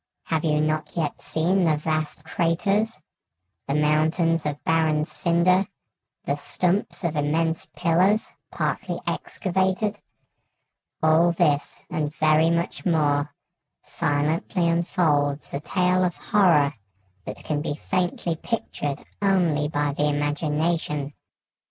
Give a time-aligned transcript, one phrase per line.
[0.23, 2.99] Have you not yet seen the vast craters,
[3.67, 5.67] the mountains of barren cinder,
[6.23, 9.99] the stumps of immense pillars, partly excavated?
[11.03, 13.31] All this, and very much more,
[13.83, 16.73] silently unfolds a tale of horror
[17.25, 21.13] that can be faintly pictured only by the imagination.